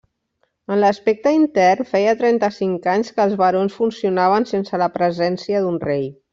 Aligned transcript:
En 0.75 0.79
l'aspecte 0.83 1.33
intern, 1.39 1.87
feia 1.91 2.15
trenta-cinc 2.23 2.89
anys 2.95 3.13
que 3.19 3.27
els 3.29 3.37
barons 3.45 3.79
funcionaven 3.83 4.51
sense 4.55 4.83
la 4.85 4.93
presència 5.01 5.65
d'un 5.67 5.83
rei. 5.89 6.07